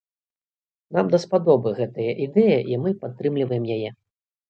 Нам 0.95 1.11
даспадобы 1.17 1.75
гэтая 1.81 2.11
ідэя, 2.29 2.59
і 2.75 2.83
мы 2.87 2.97
падтрымліваем 3.07 3.73
яе. 3.79 3.97